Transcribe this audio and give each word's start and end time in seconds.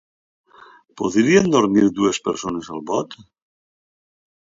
Podien 1.01 1.51
dormir 1.57 1.85
dues 2.01 2.23
persones 2.31 2.73
al 2.79 2.85
bot? 2.91 3.19